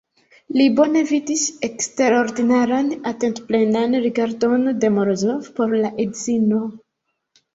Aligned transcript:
Li 0.59 0.63
bone 0.77 1.01
vidis 1.09 1.41
eksterordinaran, 1.67 2.89
atentplenan 3.11 3.93
rigardon 4.07 4.65
de 4.85 4.91
Morozov 4.95 5.51
por 5.59 5.77
la 5.83 5.93
edzino. 6.05 6.63